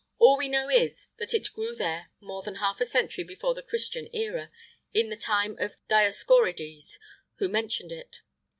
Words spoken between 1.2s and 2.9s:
it grew there more than half a